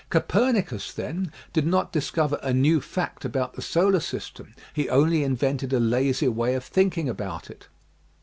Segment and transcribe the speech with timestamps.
[0.09, 4.55] Copernicus, then, did not discover a new fact about the solar system.
[4.73, 7.67] He only invented a lazier way of thinking about it.